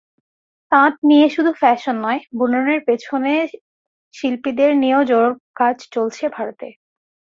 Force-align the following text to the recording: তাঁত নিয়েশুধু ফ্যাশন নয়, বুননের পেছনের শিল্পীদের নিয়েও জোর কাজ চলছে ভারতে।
তাঁত 0.71 0.93
নিয়েশুধু 1.03 1.51
ফ্যাশন 1.53 1.95
নয়, 2.05 2.21
বুননের 2.37 2.79
পেছনের 2.87 3.47
শিল্পীদের 4.13 4.71
নিয়েও 4.81 5.01
জোর 5.03 5.29
কাজ 5.55 5.75
চলছে 5.91 6.25
ভারতে। 6.29 6.67